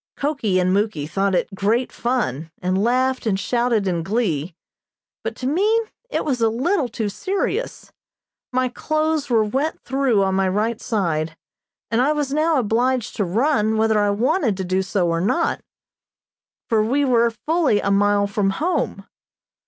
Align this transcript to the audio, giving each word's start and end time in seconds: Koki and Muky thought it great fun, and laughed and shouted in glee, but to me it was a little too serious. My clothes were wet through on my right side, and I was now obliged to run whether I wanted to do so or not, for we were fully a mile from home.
Koki 0.17 0.59
and 0.59 0.73
Muky 0.73 1.05
thought 1.05 1.35
it 1.35 1.53
great 1.53 1.91
fun, 1.91 2.49
and 2.59 2.83
laughed 2.83 3.27
and 3.27 3.39
shouted 3.39 3.87
in 3.87 4.01
glee, 4.01 4.55
but 5.23 5.35
to 5.35 5.45
me 5.45 5.79
it 6.09 6.25
was 6.25 6.41
a 6.41 6.49
little 6.49 6.89
too 6.89 7.07
serious. 7.07 7.91
My 8.51 8.67
clothes 8.67 9.29
were 9.29 9.43
wet 9.43 9.79
through 9.81 10.23
on 10.23 10.33
my 10.33 10.47
right 10.49 10.81
side, 10.81 11.37
and 11.91 12.01
I 12.01 12.13
was 12.13 12.33
now 12.33 12.57
obliged 12.57 13.15
to 13.17 13.23
run 13.23 13.77
whether 13.77 13.99
I 13.99 14.09
wanted 14.09 14.57
to 14.57 14.63
do 14.63 14.81
so 14.81 15.07
or 15.07 15.21
not, 15.21 15.61
for 16.67 16.81
we 16.83 17.05
were 17.05 17.29
fully 17.45 17.79
a 17.79 17.91
mile 17.91 18.25
from 18.25 18.49
home. 18.57 19.05